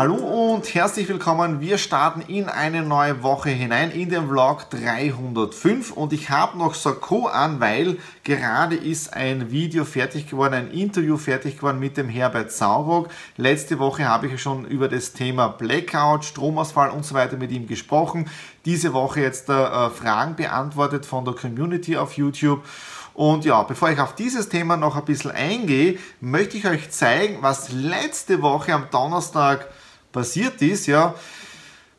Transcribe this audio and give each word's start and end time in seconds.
Hallo 0.00 0.14
und 0.14 0.74
herzlich 0.74 1.10
willkommen. 1.10 1.60
Wir 1.60 1.76
starten 1.76 2.22
in 2.22 2.48
eine 2.48 2.80
neue 2.80 3.22
Woche 3.22 3.50
hinein 3.50 3.90
in 3.90 4.08
den 4.08 4.28
Vlog 4.28 4.70
305 4.70 5.92
und 5.92 6.14
ich 6.14 6.30
habe 6.30 6.56
noch 6.56 6.72
Sakko 6.72 7.26
an, 7.26 7.60
weil 7.60 7.98
gerade 8.24 8.76
ist 8.76 9.12
ein 9.12 9.50
Video 9.50 9.84
fertig 9.84 10.26
geworden, 10.26 10.54
ein 10.54 10.70
Interview 10.70 11.18
fertig 11.18 11.58
geworden 11.58 11.80
mit 11.80 11.98
dem 11.98 12.08
Herbert 12.08 12.50
Saurock. 12.50 13.10
Letzte 13.36 13.78
Woche 13.78 14.08
habe 14.08 14.28
ich 14.28 14.40
schon 14.40 14.64
über 14.64 14.88
das 14.88 15.12
Thema 15.12 15.48
Blackout, 15.48 16.24
Stromausfall 16.24 16.88
und 16.88 17.04
so 17.04 17.14
weiter 17.14 17.36
mit 17.36 17.52
ihm 17.52 17.66
gesprochen. 17.66 18.30
Diese 18.64 18.94
Woche 18.94 19.20
jetzt 19.20 19.50
äh, 19.50 19.90
Fragen 19.90 20.34
beantwortet 20.34 21.04
von 21.04 21.26
der 21.26 21.34
Community 21.34 21.98
auf 21.98 22.14
YouTube. 22.14 22.64
Und 23.12 23.44
ja, 23.44 23.62
bevor 23.64 23.90
ich 23.90 24.00
auf 24.00 24.14
dieses 24.14 24.48
Thema 24.48 24.78
noch 24.78 24.96
ein 24.96 25.04
bisschen 25.04 25.32
eingehe, 25.32 25.98
möchte 26.22 26.56
ich 26.56 26.66
euch 26.66 26.90
zeigen, 26.90 27.42
was 27.42 27.70
letzte 27.70 28.40
Woche 28.40 28.72
am 28.72 28.86
Donnerstag 28.90 29.68
passiert 30.12 30.60
ist, 30.62 30.86
ja, 30.86 31.14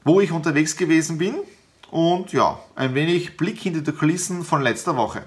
wo 0.03 0.21
ich 0.21 0.31
unterwegs 0.31 0.75
gewesen 0.75 1.17
bin 1.17 1.35
und 1.91 2.33
ja, 2.33 2.59
ein 2.75 2.95
wenig 2.95 3.37
Blick 3.37 3.59
hinter 3.59 3.81
die 3.81 3.91
Kulissen 3.91 4.43
von 4.43 4.61
letzter 4.61 4.95
Woche. 4.95 5.23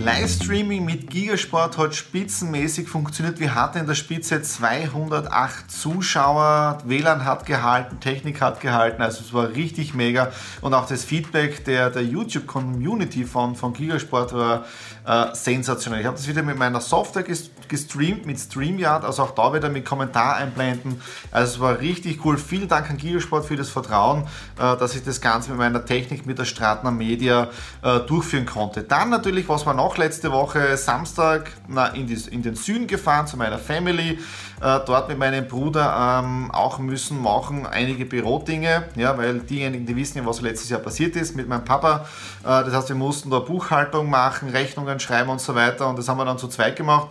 Livestreaming 0.00 0.84
mit 0.84 1.10
Gigasport 1.10 1.76
hat 1.76 1.92
spitzenmäßig 1.92 2.88
funktioniert. 2.88 3.40
Wir 3.40 3.56
hatten 3.56 3.78
in 3.78 3.86
der 3.86 3.96
Spitze 3.96 4.40
208 4.40 5.68
Zuschauer, 5.70 6.78
WLAN 6.84 7.24
hat 7.24 7.46
gehalten, 7.46 7.98
Technik 7.98 8.40
hat 8.40 8.60
gehalten, 8.60 9.02
also 9.02 9.20
es 9.20 9.34
war 9.34 9.48
richtig 9.50 9.94
mega. 9.94 10.30
Und 10.60 10.72
auch 10.72 10.86
das 10.86 11.04
Feedback 11.04 11.64
der, 11.64 11.90
der 11.90 12.04
YouTube-Community 12.04 13.24
von, 13.24 13.56
von 13.56 13.72
Gigasport 13.72 14.32
war 14.32 14.66
äh, 15.04 15.34
sensationell. 15.34 16.00
Ich 16.00 16.06
habe 16.06 16.16
das 16.16 16.28
wieder 16.28 16.42
mit 16.42 16.56
meiner 16.56 16.80
Software 16.80 17.24
gestreamt, 17.68 18.24
mit 18.24 18.38
StreamYard, 18.38 19.04
also 19.04 19.24
auch 19.24 19.32
da 19.32 19.52
wieder 19.52 19.68
mit 19.68 19.84
Kommentar 19.84 20.36
einblenden. 20.36 21.00
Also 21.32 21.54
es 21.54 21.60
war 21.60 21.80
richtig 21.80 22.24
cool. 22.24 22.38
Vielen 22.38 22.68
Dank 22.68 22.88
an 22.88 22.98
Gigasport 22.98 23.46
für 23.46 23.56
das 23.56 23.68
Vertrauen, 23.68 24.24
äh, 24.58 24.76
dass 24.76 24.94
ich 24.94 25.02
das 25.02 25.20
Ganze 25.20 25.50
mit 25.50 25.58
meiner 25.58 25.84
Technik, 25.84 26.24
mit 26.24 26.38
der 26.38 26.44
Stratner 26.44 26.90
Media 26.90 27.48
äh, 27.82 28.00
durchführen 28.00 28.46
konnte. 28.46 28.82
Dann 28.82 29.10
natürlich, 29.10 29.48
was 29.48 29.66
wir 29.66 29.74
noch 29.74 29.97
letzte 29.98 30.32
Woche 30.32 30.76
Samstag 30.76 31.52
in, 31.94 32.06
die, 32.06 32.14
in, 32.30 32.42
den 32.42 32.54
Süden 32.54 32.86
gefahren 32.86 33.26
zu 33.26 33.36
meiner 33.36 33.58
Family. 33.58 34.18
Äh, 34.60 34.80
dort 34.86 35.08
mit 35.08 35.18
meinem 35.18 35.46
Bruder 35.46 36.20
ähm, 36.24 36.50
auch 36.50 36.78
müssen 36.78 37.22
machen 37.22 37.66
einige 37.66 38.04
Bürodinge, 38.06 38.84
ja, 38.96 39.16
weil 39.16 39.40
diejenigen, 39.40 39.86
die 39.86 39.94
wissen 39.94 40.18
ja, 40.18 40.26
was 40.26 40.40
letztes 40.40 40.70
Jahr 40.70 40.80
passiert 40.80 41.14
ist 41.14 41.36
mit 41.36 41.48
meinem 41.48 41.64
Papa. 41.64 42.06
Äh, 42.42 42.64
das 42.64 42.74
heißt, 42.74 42.88
wir 42.88 42.96
mussten 42.96 43.30
da 43.30 43.38
Buchhaltung 43.38 44.10
machen, 44.10 44.48
Rechnungen 44.48 44.98
schreiben 44.98 45.30
und 45.30 45.40
so 45.40 45.54
weiter 45.54 45.88
und 45.88 45.98
das 45.98 46.08
haben 46.08 46.18
wir 46.18 46.24
dann 46.24 46.38
zu 46.38 46.48
zweit 46.48 46.76
gemacht. 46.76 47.08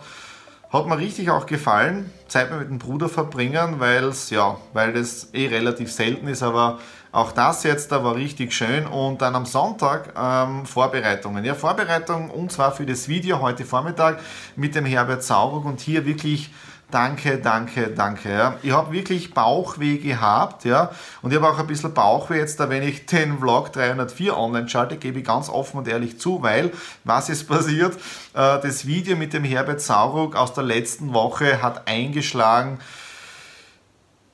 Hat 0.70 0.86
mir 0.86 0.98
richtig 0.98 1.30
auch 1.30 1.46
gefallen, 1.46 2.12
Zeit 2.26 2.50
mit 2.50 2.68
dem 2.68 2.78
Bruder 2.78 3.08
verbringen, 3.08 3.80
weil's, 3.80 4.28
ja, 4.28 4.58
weil 4.74 4.92
das 4.92 5.32
eh 5.32 5.46
relativ 5.46 5.90
selten 5.90 6.28
ist, 6.28 6.42
aber 6.42 6.78
auch 7.10 7.32
das 7.32 7.62
jetzt 7.62 7.90
da 7.90 8.04
war 8.04 8.16
richtig 8.16 8.52
schön. 8.52 8.86
Und 8.86 9.22
dann 9.22 9.34
am 9.34 9.46
Sonntag 9.46 10.12
ähm, 10.14 10.66
Vorbereitungen. 10.66 11.42
Ja, 11.42 11.54
Vorbereitung 11.54 12.28
und 12.28 12.52
zwar 12.52 12.72
für 12.72 12.84
das 12.84 13.08
Video 13.08 13.40
heute 13.40 13.64
Vormittag 13.64 14.20
mit 14.56 14.74
dem 14.74 14.84
Herbert 14.84 15.22
Sauruck 15.22 15.64
und 15.64 15.80
hier 15.80 16.04
wirklich 16.04 16.50
Danke, 16.90 17.36
danke, 17.36 17.88
danke. 17.88 18.30
Ja. 18.30 18.54
Ich 18.62 18.72
habe 18.72 18.92
wirklich 18.92 19.34
Bauchweh 19.34 19.98
gehabt, 19.98 20.64
ja, 20.64 20.90
und 21.20 21.30
ich 21.30 21.36
habe 21.36 21.52
auch 21.52 21.58
ein 21.58 21.66
bisschen 21.66 21.92
Bauchweh 21.92 22.38
jetzt, 22.38 22.58
da 22.60 22.70
wenn 22.70 22.82
ich 22.82 23.04
den 23.04 23.38
Vlog 23.38 23.74
304 23.74 24.34
online 24.34 24.70
schalte, 24.70 24.96
gebe 24.96 25.18
ich 25.18 25.26
ganz 25.26 25.50
offen 25.50 25.76
und 25.76 25.88
ehrlich 25.88 26.18
zu, 26.18 26.42
weil 26.42 26.72
was 27.04 27.28
ist 27.28 27.46
passiert? 27.46 27.94
Äh, 28.32 28.60
das 28.62 28.86
Video 28.86 29.16
mit 29.16 29.34
dem 29.34 29.44
Herbert 29.44 29.82
Sauruck 29.82 30.34
aus 30.34 30.54
der 30.54 30.64
letzten 30.64 31.12
Woche 31.12 31.60
hat 31.60 31.86
eingeschlagen 31.86 32.78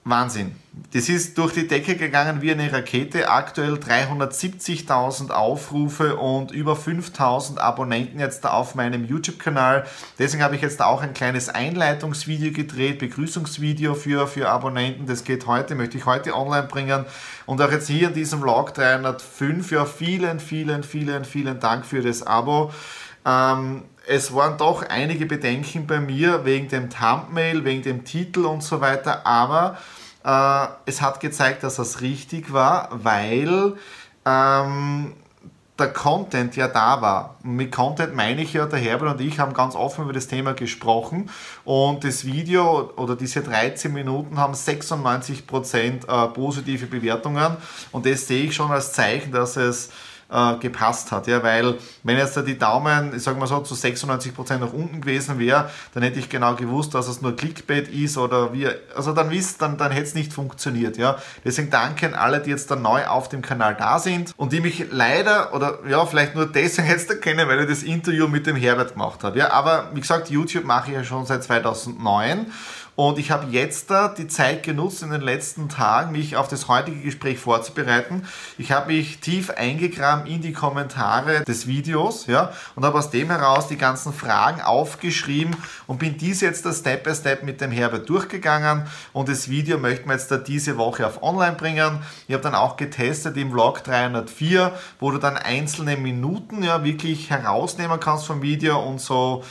Wahnsinn. 0.05 0.55
Das 0.93 1.09
ist 1.09 1.39
durch 1.39 1.55
die 1.55 1.67
Decke 1.67 1.97
gegangen 1.97 2.43
wie 2.43 2.53
eine 2.53 2.71
Rakete. 2.71 3.31
Aktuell 3.31 3.75
370.000 3.75 5.31
Aufrufe 5.31 6.17
und 6.17 6.51
über 6.51 6.75
5.000 6.75 7.59
Abonnenten 7.59 8.21
jetzt 8.21 8.45
auf 8.47 8.75
meinem 8.75 9.07
YouTube-Kanal. 9.07 9.87
Deswegen 10.19 10.43
habe 10.43 10.57
ich 10.57 10.63
jetzt 10.63 10.83
auch 10.83 11.01
ein 11.01 11.15
kleines 11.15 11.49
Einleitungsvideo 11.49 12.53
gedreht, 12.53 12.99
Begrüßungsvideo 12.99 13.95
für, 13.95 14.27
für 14.27 14.51
Abonnenten. 14.51 15.07
Das 15.07 15.25
geht 15.25 15.47
heute, 15.47 15.75
möchte 15.75 15.97
ich 15.97 16.05
heute 16.05 16.35
online 16.35 16.67
bringen. 16.67 17.07
Und 17.47 17.63
auch 17.63 17.73
jetzt 17.73 17.89
hier 17.89 18.09
in 18.09 18.15
diesem 18.15 18.41
Vlog 18.41 18.75
305. 18.75 19.71
Ja, 19.71 19.87
vielen, 19.87 20.39
vielen, 20.39 20.83
vielen, 20.83 21.25
vielen 21.25 21.61
Dank 21.61 21.87
für 21.87 22.03
das 22.03 22.23
Abo. 22.23 22.73
Ähm, 23.25 23.85
es 24.07 24.35
waren 24.35 24.59
doch 24.59 24.83
einige 24.83 25.27
Bedenken 25.27 25.87
bei 25.87 26.01
mir 26.01 26.45
wegen 26.45 26.69
dem 26.69 26.91
Thumbnail, 26.91 27.65
wegen 27.65 27.83
dem 27.83 28.05
Titel 28.05 28.45
und 28.45 28.63
so 28.63 28.81
weiter, 28.81 29.27
aber 29.27 29.79
äh, 30.25 30.67
es 30.87 31.01
hat 31.01 31.21
gezeigt, 31.21 31.63
dass 31.63 31.77
das 31.77 32.01
richtig 32.01 32.53
war, 32.53 32.89
weil 32.93 33.75
ähm, 34.25 35.13
der 35.79 35.93
Content 35.93 36.55
ja 36.55 36.69
da 36.69 37.01
war. 37.01 37.37
Und 37.43 37.57
mit 37.57 37.73
Content 37.73 38.15
meine 38.15 38.43
ich 38.43 38.53
ja, 38.53 38.67
der 38.67 38.79
Herbert 38.79 39.15
und 39.15 39.21
ich 39.21 39.41
haben 39.41 39.55
ganz 39.55 39.75
offen 39.75 40.05
über 40.05 40.13
das 40.13 40.29
Thema 40.29 40.55
gesprochen 40.55 41.31
und 41.65 42.05
das 42.05 42.25
Video 42.25 42.93
oder 42.97 43.17
diese 43.17 43.43
13 43.43 43.93
Minuten 43.93 44.39
haben 44.39 44.55
96% 44.55 46.07
äh, 46.07 46.29
positive 46.29 46.87
Bewertungen 46.87 47.57
und 47.91 48.07
das 48.07 48.29
sehe 48.29 48.45
ich 48.45 48.55
schon 48.55 48.71
als 48.71 48.93
Zeichen, 48.93 49.33
dass 49.33 49.57
es 49.57 49.91
äh, 50.35 50.57
gepasst 50.57 51.13
hat. 51.13 51.27
Ja, 51.29 51.43
weil 51.43 51.77
wenn 52.03 52.19
jetzt 52.19 52.37
da 52.37 52.43
die 52.43 52.59
Daumen, 52.59 53.15
ich 53.15 53.23
sage 53.23 53.39
mal 53.39 53.47
so, 53.47 53.61
zu 53.61 53.75
96% 53.75 54.59
nach 54.59 54.73
unten 54.73 55.01
gewesen 55.01 55.39
wäre, 55.39 55.71
dann 55.95 56.03
hätte 56.03 56.19
ich 56.19 56.29
genau 56.29 56.55
gewusst, 56.57 56.95
dass 56.95 57.07
es 57.07 57.23
nur 57.23 57.37
Clickbait 57.37 57.89
ist 57.89 58.19
oder 58.19 58.53
wie, 58.53 58.69
also 58.97 59.13
dann 59.13 59.31
wisst, 59.31 59.63
dann, 59.63 59.79
dann 59.79 59.93
hätte 59.93 60.09
es 60.09 60.15
nicht 60.15 60.33
funktioniert. 60.33 60.97
Ja. 60.97 61.17
Deswegen 61.45 61.71
danke 61.71 62.07
an 62.07 62.15
alle, 62.15 62.41
die 62.41 62.51
jetzt 62.51 62.71
da 62.71 62.77
neu 62.77 63.07
auf 63.07 63.29
dem 63.29 63.43
Kanal 63.43 63.77
da 63.77 63.99
sind 63.99 64.33
und 64.37 64.53
die 64.53 64.61
mich 64.61 64.87
leider 64.91 65.55
oder 65.55 65.79
ja, 65.89 66.05
vielleicht 66.05 66.35
nur 66.35 66.47
deswegen 66.47 66.89
jetzt 66.91 67.09
erkennen, 67.09 67.49
weil 67.49 67.61
ich 67.61 67.69
das 67.69 67.83
Interview 67.85 68.27
mit 68.27 68.47
dem 68.47 68.57
Herbert 68.57 68.95
gemacht 68.95 69.23
habe. 69.23 69.39
Ja. 69.39 69.53
Aber 69.53 69.91
wie 69.95 70.01
gesagt, 70.01 70.31
YouTube 70.31 70.65
mache 70.65 70.91
ich 70.91 70.97
ja 70.97 71.05
schon 71.05 71.27
seit 71.27 71.45
2009 71.45 72.47
und 72.97 73.19
ich 73.19 73.31
habe 73.31 73.47
jetzt 73.51 73.91
da 73.91 74.09
die 74.09 74.29
Zeit 74.29 74.63
genutzt 74.63 75.03
in 75.03 75.11
den 75.11 75.21
letzten 75.21 75.69
Tagen, 75.69 76.13
mich 76.13 76.37
auf 76.37 76.49
das 76.49 76.69
heutige 76.69 77.01
Gespräch 77.01 77.39
vorzubereiten. 77.39 78.27
Ich 78.57 78.73
habe 78.73 78.93
mich 78.93 79.19
tief 79.19 79.51
eingegraben 79.51 80.27
in 80.27 80.43
die 80.43 80.53
Kommentare 80.53 81.45
des 81.45 81.67
Videos, 81.67 82.27
ja, 82.27 82.53
und 82.77 82.85
habe 82.85 82.99
aus 82.99 83.11
dem 83.11 83.31
heraus 83.31 83.69
die 83.69 83.77
ganzen 83.77 84.13
Fragen 84.13 84.61
aufgeschrieben 84.61 85.57
und 85.87 85.99
bin 85.99 86.17
dies 86.17 86.41
jetzt 86.41 86.65
da 86.65 86.73
Step 86.73 87.05
by 87.05 87.15
Step 87.15 87.43
mit 87.43 87.61
dem 87.61 87.71
Herbert 87.71 88.09
durchgegangen. 88.09 88.87
Und 89.13 89.29
das 89.29 89.49
Video 89.49 89.79
möchten 89.79 90.09
wir 90.09 90.15
jetzt 90.15 90.31
da 90.31 90.37
diese 90.37 90.77
Woche 90.77 91.07
auf 91.07 91.23
online 91.23 91.57
bringen. 91.57 92.01
Ich 92.29 92.35
habe 92.35 92.43
dann 92.43 92.55
auch 92.55 92.77
getestet 92.77 93.37
im 93.37 93.51
Vlog 93.51 93.83
304, 93.83 94.73
wo 95.01 95.11
du 95.11 95.19
dann 95.19 95.37
einzelne 95.37 95.97
Minuten 95.97 96.63
ja 96.63 96.85
wirklich 96.85 97.31
herausnehmen 97.31 97.99
kannst 97.99 98.27
vom 98.27 98.43
Video 98.43 98.81
und 98.81 99.01
so 99.01 99.43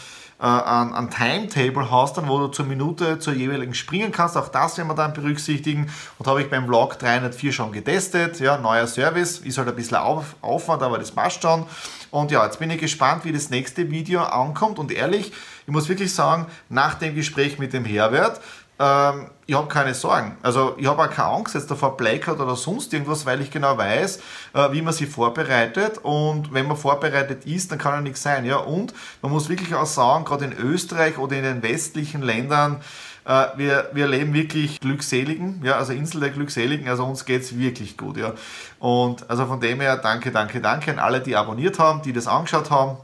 äh, 0.44 0.46
ein, 0.46 0.94
ein 0.94 1.10
Timetable 1.10 1.90
hast, 1.90 2.18
dann, 2.18 2.28
wo 2.28 2.38
du 2.38 2.48
zur 2.50 2.66
Minute 2.66 3.18
zur 3.18 3.34
jeweiligen 3.34 3.74
springen 3.74 4.12
kannst. 4.12 4.36
Auch 4.36 4.50
das 4.50 4.78
werden 4.78 4.90
wir 4.90 4.94
dann 4.94 5.14
berücksichtigen. 5.14 5.90
Und 6.20 6.28
habe 6.28 6.42
ich 6.42 6.50
beim 6.50 6.66
Vlog 6.66 7.00
304 7.00 7.54
schon 7.54 7.72
getestet. 7.72 8.42
Ja, 8.42 8.58
neuer 8.58 8.86
Service, 8.86 9.40
ist 9.40 9.58
halt 9.58 9.70
ein 9.70 9.76
bisschen 9.76 9.96
Auf, 9.96 10.36
Aufwand, 10.42 10.84
aber 10.84 11.00
das 11.00 11.12
passt 11.12 11.42
schon. 11.42 11.66
Und 12.12 12.30
ja, 12.30 12.44
jetzt 12.44 12.60
bin 12.60 12.70
ich 12.72 12.80
gespannt, 12.82 13.24
wie 13.24 13.32
das 13.32 13.50
nächste 13.50 13.90
Video 13.90 14.22
ankommt. 14.22 14.80
Und 14.80 14.92
ehrlich, 14.92 15.32
ich 15.66 15.72
muss 15.72 15.88
wirklich 15.88 16.14
sagen, 16.14 16.48
nach 16.68 16.96
dem 16.96 17.16
Gespräch 17.16 17.58
mit 17.58 17.72
dem 17.72 17.86
Herbert, 17.86 18.42
ähm, 18.80 19.30
ich 19.46 19.56
habe 19.56 19.68
keine 19.68 19.94
Sorgen. 19.94 20.38
Also 20.42 20.76
ich 20.78 20.88
habe 20.88 21.02
auch 21.04 21.10
keine 21.10 21.30
Angst 21.30 21.54
jetzt 21.54 21.70
davor 21.70 21.98
Blackout 21.98 22.40
oder 22.40 22.56
sonst 22.56 22.94
irgendwas, 22.94 23.26
weil 23.26 23.42
ich 23.42 23.52
genau 23.52 23.78
weiß, 23.78 24.20
äh, 24.54 24.72
wie 24.72 24.82
man 24.82 24.94
sich 24.94 25.10
vorbereitet 25.10 26.00
und 26.00 26.54
wenn 26.54 26.68
man 26.68 26.78
vorbereitet 26.78 27.46
ist, 27.46 27.72
dann 27.72 27.78
kann 27.78 27.94
ja 27.94 28.02
nichts 28.02 28.24
sein. 28.24 28.46
Ja? 28.46 28.58
Und 28.58 28.94
man 29.22 29.32
muss 29.32 29.50
wirklich 29.50 29.76
auch 29.76 29.86
sagen, 29.86 30.26
gerade 30.26 30.46
in 30.46 30.54
Österreich 30.54 31.18
oder 31.18 31.36
in 31.36 31.44
den 31.44 31.64
westlichen 31.64 32.22
Ländern, 32.22 32.82
äh, 33.26 33.48
wir, 33.58 33.90
wir 33.94 34.08
leben 34.08 34.34
wirklich 34.34 34.80
Glückseligen, 34.80 35.62
ja, 35.64 35.76
also 35.78 35.94
Insel 35.94 36.22
der 36.22 36.30
Glückseligen, 36.30 36.88
also 36.90 37.06
uns 37.06 37.26
geht 37.26 37.42
es 37.42 37.58
wirklich 37.58 37.98
gut. 37.98 38.18
Ja? 38.18 38.34
Und 38.80 39.30
also 39.30 39.46
von 39.46 39.60
dem 39.60 39.82
her 39.82 39.98
danke, 39.98 40.32
danke, 40.32 40.62
danke 40.62 40.92
an 40.92 41.00
alle, 41.00 41.20
die 41.20 41.36
abonniert 41.36 41.80
haben, 41.80 42.02
die 42.02 42.14
das 42.14 42.28
angeschaut 42.28 42.72
haben. 42.72 42.98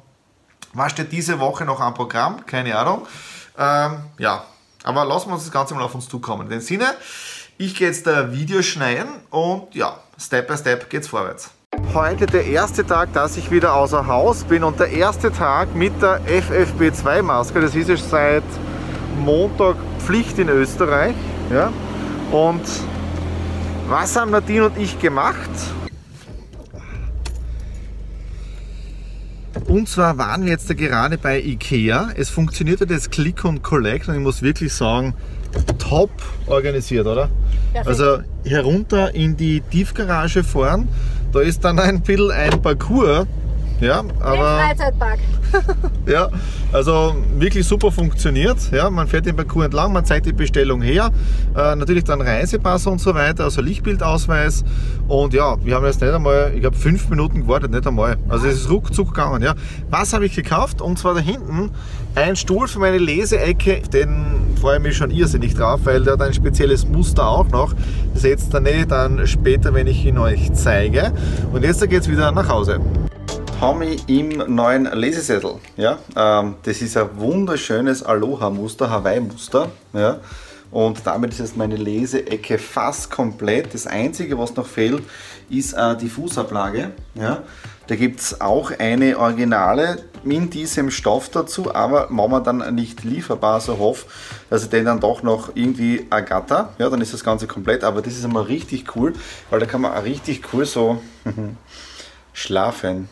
Was 0.74 0.92
steht 0.92 1.12
diese 1.12 1.39
Woche 1.39 1.65
noch 1.65 1.80
am 1.80 1.94
Programm? 1.94 2.45
Keine 2.45 2.77
Ahnung. 2.77 3.07
Ähm, 3.57 3.98
ja, 4.19 4.44
aber 4.83 5.05
lassen 5.05 5.29
wir 5.29 5.33
uns 5.33 5.43
das 5.43 5.51
Ganze 5.51 5.73
mal 5.75 5.83
auf 5.83 5.95
uns 5.95 6.07
zukommen. 6.07 6.43
In 6.43 6.49
dem 6.49 6.61
Sinne, 6.61 6.85
ich 7.57 7.75
gehe 7.75 7.87
jetzt 7.87 8.07
ein 8.07 8.31
Video 8.31 8.61
schneiden 8.61 9.09
und 9.29 9.73
ja, 9.75 9.99
Step 10.17 10.47
by 10.47 10.57
Step 10.57 10.89
geht's 10.89 11.07
vorwärts. 11.07 11.51
Heute 11.93 12.25
der 12.25 12.45
erste 12.45 12.85
Tag, 12.85 13.13
dass 13.13 13.37
ich 13.37 13.51
wieder 13.51 13.73
außer 13.73 14.07
Haus 14.07 14.43
bin 14.43 14.63
und 14.63 14.79
der 14.79 14.91
erste 14.91 15.31
Tag 15.31 15.75
mit 15.75 16.01
der 16.01 16.21
FFP2 16.21 17.21
Maske. 17.21 17.61
Das 17.61 17.75
ist 17.75 18.09
seit 18.09 18.43
Montag 19.17 19.75
Pflicht 19.99 20.39
in 20.39 20.49
Österreich. 20.49 21.15
Ja? 21.51 21.71
Und 22.31 22.61
was 23.87 24.15
haben 24.15 24.31
Nadine 24.31 24.67
und 24.67 24.77
ich 24.77 24.99
gemacht? 24.99 25.49
Und 29.69 29.88
zwar 29.88 30.18
waren 30.18 30.45
wir 30.45 30.51
jetzt 30.51 30.68
da 30.68 30.74
gerade 30.74 31.19
bei 31.19 31.39
Ikea. 31.39 32.10
Es 32.18 32.31
funktionierte 32.31 32.88
das 32.88 33.12
Click 33.12 33.45
und 33.45 33.62
Collect 33.62 34.07
und 34.07 34.16
ich 34.16 34.19
muss 34.19 34.42
wirklich 34.42 34.74
sagen, 34.74 35.13
top 35.77 36.10
organisiert, 36.48 37.06
oder? 37.06 37.30
Perfekt. 37.71 37.88
Also 37.88 38.24
herunter 38.45 39.13
in 39.13 39.38
die 39.38 39.62
Tiefgarage 39.62 40.44
fahren, 40.44 40.88
da 41.31 41.42
ist 41.42 41.63
dann 41.63 41.77
ein 41.77 42.01
bisschen 42.01 42.31
ein 42.31 42.60
Parcours. 42.60 43.27
Ja, 43.80 44.04
aber. 44.19 44.57
Ein 44.57 44.75
Freizeitpark. 44.75 45.19
ja, 46.06 46.30
also 46.72 47.16
wirklich 47.38 47.66
super 47.66 47.92
funktioniert. 47.92 48.57
Ja, 48.72 48.90
man 48.90 49.07
fährt 49.07 49.25
den 49.25 49.36
Parcours 49.36 49.66
entlang, 49.66 49.94
man 49.94 50.06
zeigt 50.06 50.25
die 50.25 50.34
Bestellung 50.34 50.81
her. 50.81 51.12
Äh, 51.56 51.75
natürlich 51.75 52.04
dann 52.04 52.22
Reisepass 52.22 52.88
und 52.88 53.00
so 53.00 53.13
weiter, 53.13 53.46
also 53.46 53.62
Lichtbildausweis. 53.62 54.63
Und 55.07 55.34
ja, 55.34 55.57
wir 55.63 55.75
haben 55.75 55.86
jetzt 55.86 56.01
nicht 56.01 56.13
einmal, 56.13 56.54
ich 56.56 56.66
habe 56.66 56.75
fünf 56.75 57.10
Minuten 57.10 57.42
gewartet, 57.42 57.72
nicht 57.72 57.86
einmal. 57.88 58.18
Also 58.28 58.48
es 58.48 58.62
ist 58.62 58.69
ruckzuck 58.69 59.13
gegangen. 59.13 59.42
Ja. 59.42 59.56
Was 59.90 60.13
habe 60.13 60.25
ich 60.25 60.36
gekauft? 60.36 60.81
Und 60.81 61.00
zwar 61.00 61.13
da 61.13 61.19
hinten 61.19 61.72
ein 62.16 62.36
Stuhl 62.36 62.68
für 62.68 62.80
meine 62.80 62.98
Leseecke. 62.98 63.81
Den 63.94 64.25
freue 64.60 64.78
ich 64.78 64.84
mich 64.84 64.98
schon 64.98 65.12
irrsinnig 65.12 65.56
drauf, 65.56 65.81
weil 65.84 66.04
der 66.04 66.13
hat 66.13 66.22
ein 66.22 66.34
spezielles 66.34 66.88
Muster 66.88 67.28
auch 67.28 67.48
noch. 67.50 67.74
Das 68.13 68.22
seht 68.22 68.40
ihr 68.54 68.86
dann 68.86 69.25
später, 69.28 69.74
wenn 69.74 69.88
ich 69.88 70.06
ihn 70.06 70.18
euch 70.18 70.54
zeige. 70.54 71.13
Und 71.54 71.63
jetzt 71.63 71.81
geht 71.90 72.01
es 72.01 72.10
wieder 72.10 72.31
nach 72.31 72.50
Hause. 72.50 72.80
Tommy 73.59 73.97
im 74.07 74.56
neuen 74.56 74.85
Lesesessel. 74.85 75.56
Ja, 75.75 75.97
ähm, 76.15 76.56
das 76.63 76.81
ist 76.81 76.95
ein 76.95 77.09
wunderschönes 77.17 78.01
Aloha-Muster, 78.01 78.89
Hawaii-Muster. 78.89 79.69
Ja, 79.91 80.21
und 80.71 81.06
damit 81.06 81.31
ist 81.33 81.39
jetzt 81.39 81.57
meine 81.57 81.75
Leseecke 81.75 82.57
fast 82.57 83.11
komplett. 83.11 83.73
Das 83.73 83.85
Einzige, 83.85 84.39
was 84.39 84.56
noch 84.56 84.65
fehlt, 84.65 85.03
ist 85.50 85.75
die 86.01 86.07
Fußablage. 86.07 86.91
Ja, 87.15 87.44
da 87.88 87.95
gibt 87.97 88.21
es 88.21 88.39
auch 88.39 88.71
eine 88.79 89.19
Originale 89.19 90.03
in 90.23 90.50
diesem 90.50 90.89
Stoff 90.89 91.27
dazu, 91.27 91.75
aber 91.75 92.07
momentan 92.09 92.73
nicht 92.75 93.03
lieferbar. 93.03 93.59
So 93.59 93.77
hoffe, 93.77 94.05
dass 94.50 94.63
ich 94.63 94.69
den 94.69 94.85
dann 94.85 95.01
doch 95.01 95.21
noch 95.21 95.50
irgendwie 95.55 96.07
ergatter. 96.09 96.71
Ja, 96.77 96.89
dann 96.89 97.01
ist 97.01 97.13
das 97.13 97.25
Ganze 97.25 97.45
komplett. 97.45 97.83
Aber 97.83 98.01
das 98.01 98.13
ist 98.13 98.23
einmal 98.23 98.44
richtig 98.44 98.95
cool, 98.95 99.12
weil 99.50 99.59
da 99.59 99.65
kann 99.65 99.81
man 99.81 99.91
auch 99.91 100.05
richtig 100.05 100.44
cool 100.53 100.65
so 100.65 101.01
schlafen 102.31 103.09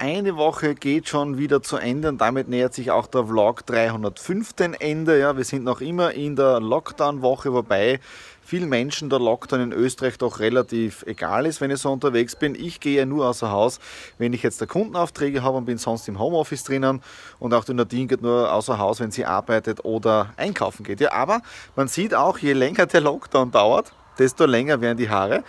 eine 0.00 0.36
Woche 0.36 0.74
geht 0.74 1.08
schon 1.08 1.36
wieder 1.36 1.62
zu 1.62 1.76
Ende 1.76 2.08
und 2.08 2.20
damit 2.20 2.48
nähert 2.48 2.72
sich 2.72 2.90
auch 2.90 3.06
der 3.06 3.26
Vlog 3.26 3.66
305 3.66 4.54
dem 4.54 4.74
Ende. 4.74 5.20
Ja, 5.20 5.36
wir 5.36 5.44
sind 5.44 5.62
noch 5.62 5.82
immer 5.82 6.12
in 6.12 6.36
der 6.36 6.58
Lockdown-Woche, 6.58 7.52
wobei 7.52 8.00
vielen 8.42 8.70
Menschen 8.70 9.10
der 9.10 9.18
Lockdown 9.18 9.60
in 9.60 9.72
Österreich 9.72 10.16
doch 10.16 10.40
relativ 10.40 11.04
egal 11.06 11.44
ist, 11.44 11.60
wenn 11.60 11.70
ich 11.70 11.80
so 11.80 11.92
unterwegs 11.92 12.34
bin. 12.34 12.54
Ich 12.54 12.80
gehe 12.80 13.00
ja 13.00 13.04
nur 13.04 13.26
außer 13.26 13.50
Haus, 13.50 13.78
wenn 14.16 14.32
ich 14.32 14.42
jetzt 14.42 14.66
Kundenaufträge 14.66 15.42
habe 15.42 15.58
und 15.58 15.66
bin 15.66 15.76
sonst 15.76 16.08
im 16.08 16.18
Homeoffice 16.18 16.64
drinnen. 16.64 17.02
Und 17.38 17.52
auch 17.52 17.64
die 17.64 17.74
Nadine 17.74 18.06
geht 18.06 18.22
nur 18.22 18.50
außer 18.50 18.78
Haus, 18.78 19.00
wenn 19.00 19.10
sie 19.10 19.26
arbeitet 19.26 19.84
oder 19.84 20.32
einkaufen 20.38 20.82
geht. 20.82 21.00
Ja, 21.00 21.12
aber 21.12 21.42
man 21.76 21.88
sieht 21.88 22.14
auch, 22.14 22.38
je 22.38 22.54
länger 22.54 22.86
der 22.86 23.02
Lockdown 23.02 23.50
dauert, 23.50 23.92
desto 24.18 24.46
länger 24.46 24.80
werden 24.80 24.96
die 24.96 25.10
Haare. 25.10 25.44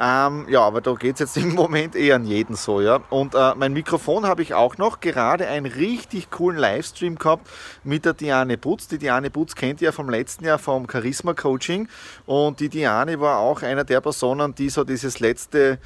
Ähm, 0.00 0.46
ja, 0.48 0.60
aber 0.60 0.80
da 0.80 0.94
geht 0.94 1.14
es 1.14 1.20
jetzt 1.20 1.36
im 1.44 1.54
Moment 1.54 1.96
eher 1.96 2.16
an 2.16 2.24
jeden 2.24 2.54
so, 2.54 2.80
ja. 2.80 3.00
Und 3.10 3.34
äh, 3.34 3.54
mein 3.56 3.72
Mikrofon 3.72 4.26
habe 4.26 4.42
ich 4.42 4.54
auch 4.54 4.78
noch, 4.78 5.00
gerade 5.00 5.48
einen 5.48 5.66
richtig 5.66 6.30
coolen 6.30 6.58
Livestream 6.58 7.16
gehabt 7.16 7.48
mit 7.82 8.04
der 8.04 8.12
Diane 8.12 8.56
Putz. 8.58 8.88
Die 8.88 8.98
Diane 8.98 9.30
Putz 9.30 9.54
kennt 9.54 9.80
ihr 9.80 9.86
ja 9.86 9.92
vom 9.92 10.08
letzten 10.08 10.44
Jahr 10.44 10.58
vom 10.58 10.88
Charisma 10.90 11.34
Coaching 11.34 11.88
und 12.26 12.60
die 12.60 12.68
Diane 12.68 13.20
war 13.20 13.38
auch 13.38 13.62
einer 13.62 13.84
der 13.84 14.00
Personen, 14.00 14.54
die 14.54 14.70
so 14.70 14.84
dieses 14.84 15.18
letzte 15.18 15.78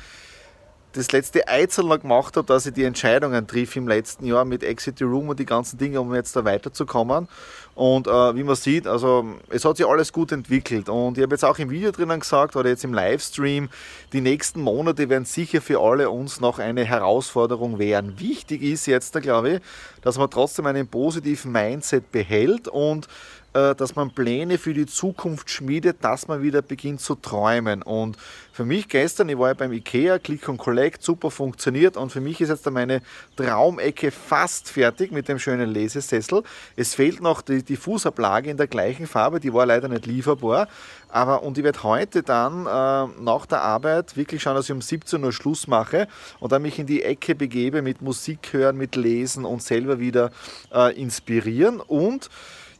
das 0.92 1.12
letzte 1.12 1.48
Eizel 1.48 1.88
gemacht 1.98 2.36
habe, 2.36 2.46
dass 2.46 2.66
ich 2.66 2.74
die 2.74 2.84
Entscheidungen 2.84 3.46
triff 3.46 3.76
im 3.76 3.88
letzten 3.88 4.26
Jahr 4.26 4.44
mit 4.44 4.62
Exit 4.62 4.98
the 4.98 5.04
Room 5.04 5.28
und 5.28 5.40
die 5.40 5.46
ganzen 5.46 5.78
Dinge, 5.78 6.00
um 6.00 6.14
jetzt 6.14 6.36
da 6.36 6.44
weiterzukommen. 6.44 7.28
Und 7.74 8.06
äh, 8.06 8.36
wie 8.36 8.42
man 8.42 8.54
sieht, 8.54 8.86
also 8.86 9.24
es 9.48 9.64
hat 9.64 9.78
sich 9.78 9.86
alles 9.86 10.12
gut 10.12 10.30
entwickelt. 10.32 10.88
Und 10.90 11.16
ich 11.16 11.22
habe 11.22 11.34
jetzt 11.34 11.44
auch 11.44 11.58
im 11.58 11.70
Video 11.70 11.90
drinnen 11.90 12.20
gesagt 12.20 12.54
oder 12.54 12.68
jetzt 12.68 12.84
im 12.84 12.92
Livestream, 12.92 13.70
die 14.12 14.20
nächsten 14.20 14.60
Monate 14.60 15.08
werden 15.08 15.24
sicher 15.24 15.62
für 15.62 15.80
alle 15.80 16.10
uns 16.10 16.40
noch 16.40 16.58
eine 16.58 16.84
Herausforderung 16.84 17.78
werden. 17.78 18.20
Wichtig 18.20 18.62
ist 18.62 18.86
jetzt, 18.86 19.20
glaube 19.22 19.50
ich, 19.50 19.60
dass 20.02 20.18
man 20.18 20.28
trotzdem 20.28 20.66
einen 20.66 20.86
positiven 20.86 21.52
Mindset 21.52 22.12
behält 22.12 22.68
und 22.68 23.08
dass 23.52 23.96
man 23.96 24.10
Pläne 24.10 24.58
für 24.58 24.74
die 24.74 24.86
Zukunft 24.86 25.50
schmiedet, 25.50 25.98
dass 26.02 26.28
man 26.28 26.42
wieder 26.42 26.62
beginnt 26.62 27.00
zu 27.00 27.14
träumen. 27.14 27.82
Und 27.82 28.16
für 28.52 28.64
mich 28.64 28.88
gestern, 28.88 29.28
ich 29.28 29.38
war 29.38 29.48
ja 29.48 29.54
beim 29.54 29.72
IKEA, 29.72 30.18
Click 30.18 30.48
und 30.48 30.58
Collect, 30.58 31.02
super 31.02 31.30
funktioniert 31.30 31.96
und 31.96 32.12
für 32.12 32.20
mich 32.20 32.40
ist 32.40 32.50
jetzt 32.50 32.70
meine 32.70 33.00
Traumecke 33.36 34.10
fast 34.10 34.70
fertig 34.70 35.10
mit 35.10 35.28
dem 35.28 35.38
schönen 35.38 35.70
Lesesessel. 35.70 36.42
Es 36.76 36.94
fehlt 36.94 37.20
noch 37.20 37.42
die, 37.42 37.76
Fußablage 37.76 38.50
in 38.50 38.56
der 38.56 38.66
gleichen 38.66 39.06
Farbe, 39.06 39.40
die 39.40 39.52
war 39.52 39.66
leider 39.66 39.88
nicht 39.88 40.06
lieferbar. 40.06 40.68
Aber 41.08 41.42
und 41.42 41.58
ich 41.58 41.64
werde 41.64 41.82
heute 41.82 42.22
dann 42.22 42.66
äh, 42.66 43.22
nach 43.22 43.46
der 43.46 43.60
Arbeit 43.60 44.16
wirklich 44.16 44.42
schauen, 44.42 44.54
dass 44.54 44.66
ich 44.66 44.72
um 44.72 44.80
17 44.80 45.22
Uhr 45.22 45.32
Schluss 45.32 45.66
mache 45.66 46.08
und 46.40 46.52
dann 46.52 46.62
mich 46.62 46.78
in 46.78 46.86
die 46.86 47.02
Ecke 47.02 47.34
begebe 47.34 47.82
mit 47.82 48.00
Musik 48.00 48.52
hören, 48.52 48.76
mit 48.76 48.96
Lesen 48.96 49.44
und 49.44 49.62
selber 49.62 49.98
wieder 49.98 50.30
äh, 50.72 50.94
inspirieren 50.98 51.80
und 51.80 52.30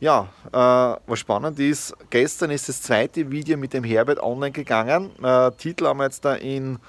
ja, 0.02 0.26
äh, 0.52 0.98
was 1.06 1.20
spannend 1.20 1.60
ist, 1.60 1.94
gestern 2.10 2.50
ist 2.50 2.68
das 2.68 2.82
zweite 2.82 3.30
Video 3.30 3.56
mit 3.56 3.72
dem 3.72 3.84
Herbert 3.84 4.20
online 4.20 4.50
gegangen. 4.50 5.12
Äh, 5.22 5.52
Titel 5.52 5.86
haben 5.86 5.98
wir 5.98 6.06
jetzt 6.06 6.24
da 6.24 6.34
in 6.34 6.80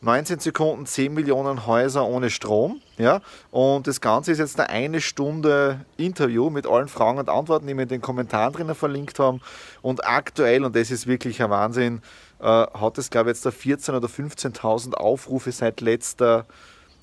19 0.00 0.38
Sekunden 0.38 0.86
10 0.86 1.12
Millionen 1.12 1.66
Häuser 1.66 2.06
ohne 2.06 2.30
Strom. 2.30 2.80
Ja? 2.96 3.20
Und 3.50 3.86
das 3.86 4.00
Ganze 4.00 4.32
ist 4.32 4.38
jetzt 4.38 4.58
eine 4.58 4.70
eine 4.70 5.02
Stunde 5.02 5.84
Interview 5.98 6.48
mit 6.48 6.66
allen 6.66 6.88
Fragen 6.88 7.18
und 7.18 7.28
Antworten, 7.28 7.66
die 7.66 7.74
wir 7.74 7.82
in 7.82 7.90
den 7.90 8.00
Kommentaren 8.00 8.54
drinnen 8.54 8.74
verlinkt 8.74 9.18
haben. 9.18 9.42
Und 9.82 10.06
aktuell, 10.06 10.64
und 10.64 10.74
das 10.74 10.90
ist 10.90 11.06
wirklich 11.06 11.42
ein 11.42 11.50
Wahnsinn, 11.50 12.00
äh, 12.38 12.44
hat 12.44 12.96
es, 12.96 13.10
glaube 13.10 13.30
ich, 13.30 13.36
jetzt 13.36 13.44
da 13.44 13.50
14.000 13.50 13.96
oder 13.98 14.08
15.000 14.08 14.94
Aufrufe 14.94 15.52
seit 15.52 15.82
letzter 15.82 16.46
äh, 16.48 16.52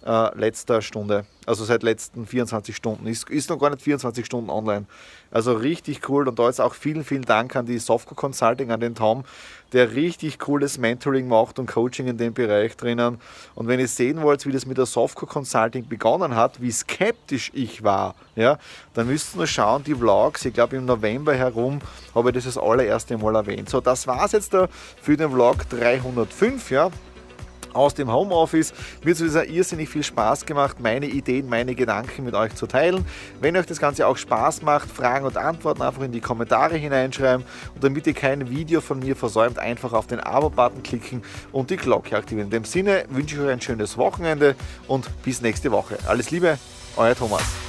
letzter 0.05 0.81
Stunde, 0.81 1.25
also 1.45 1.65
seit 1.65 1.83
letzten 1.83 2.25
24 2.25 2.75
Stunden. 2.75 3.07
Ist, 3.07 3.29
ist 3.29 3.49
noch 3.49 3.59
gar 3.59 3.71
nicht 3.71 3.81
24 3.81 4.25
Stunden 4.25 4.49
online. 4.49 4.85
Also 5.31 5.53
richtig 5.53 6.07
cool 6.07 6.27
und 6.27 6.39
da 6.39 6.47
ist 6.47 6.61
auch 6.61 6.73
vielen, 6.73 7.03
vielen 7.03 7.23
Dank 7.23 7.55
an 7.57 7.65
die 7.65 7.79
Software 7.79 8.15
Consulting, 8.15 8.71
an 8.71 8.79
den 8.79 8.95
Tom, 8.95 9.25
der 9.73 9.93
richtig 9.93 10.39
cooles 10.39 10.77
Mentoring 10.77 11.27
macht 11.27 11.59
und 11.59 11.65
Coaching 11.65 12.07
in 12.07 12.17
dem 12.17 12.33
Bereich 12.33 12.77
drinnen. 12.77 13.19
Und 13.53 13.67
wenn 13.67 13.81
ihr 13.81 13.89
sehen 13.89 14.21
wollt, 14.21 14.45
wie 14.45 14.53
das 14.53 14.65
mit 14.65 14.77
der 14.77 14.85
Software 14.85 15.27
Consulting 15.27 15.89
begonnen 15.89 16.35
hat, 16.35 16.61
wie 16.61 16.71
skeptisch 16.71 17.51
ich 17.53 17.83
war, 17.83 18.15
ja, 18.37 18.57
dann 18.93 19.07
müsst 19.07 19.35
ihr 19.35 19.39
nur 19.39 19.47
schauen, 19.47 19.83
die 19.83 19.95
Vlogs, 19.95 20.45
ich 20.45 20.53
glaube 20.53 20.77
im 20.77 20.85
November 20.85 21.33
herum 21.33 21.79
habe 22.15 22.29
ich 22.29 22.35
das 22.35 22.45
das 22.45 22.57
allererste 22.57 23.17
Mal 23.17 23.35
erwähnt. 23.35 23.69
So, 23.69 23.81
das 23.81 24.07
war 24.07 24.23
es 24.23 24.31
jetzt 24.31 24.53
da 24.53 24.69
für 25.01 25.17
den 25.17 25.31
Vlog 25.31 25.67
305, 25.69 26.71
ja 26.71 26.89
aus 27.77 27.93
dem 27.93 28.11
Homeoffice. 28.11 28.73
Mir 29.03 29.13
hat 29.13 29.21
es 29.21 29.35
irrsinnig 29.35 29.89
viel 29.89 30.03
Spaß 30.03 30.45
gemacht, 30.45 30.79
meine 30.79 31.05
Ideen, 31.05 31.47
meine 31.47 31.75
Gedanken 31.75 32.25
mit 32.25 32.33
euch 32.33 32.55
zu 32.55 32.67
teilen. 32.67 33.05
Wenn 33.39 33.55
euch 33.55 33.65
das 33.65 33.79
Ganze 33.79 34.07
auch 34.07 34.17
Spaß 34.17 34.63
macht, 34.63 34.89
Fragen 34.89 35.25
und 35.25 35.37
Antworten 35.37 35.81
einfach 35.81 36.01
in 36.01 36.11
die 36.11 36.21
Kommentare 36.21 36.75
hineinschreiben 36.75 37.45
und 37.75 37.83
damit 37.83 38.07
ihr 38.07 38.13
kein 38.13 38.49
Video 38.49 38.81
von 38.81 38.99
mir 38.99 39.15
versäumt, 39.15 39.59
einfach 39.59 39.93
auf 39.93 40.07
den 40.07 40.19
Abo-Button 40.19 40.83
klicken 40.83 41.21
und 41.51 41.69
die 41.69 41.77
Glocke 41.77 42.17
aktivieren. 42.17 42.47
In 42.47 42.51
dem 42.51 42.65
Sinne 42.65 43.05
wünsche 43.09 43.35
ich 43.35 43.41
euch 43.41 43.51
ein 43.51 43.61
schönes 43.61 43.97
Wochenende 43.97 44.55
und 44.87 45.09
bis 45.23 45.41
nächste 45.41 45.71
Woche. 45.71 45.97
Alles 46.07 46.31
Liebe, 46.31 46.57
euer 46.95 47.15
Thomas. 47.15 47.66